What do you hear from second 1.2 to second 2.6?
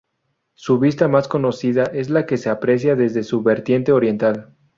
conocida es la que se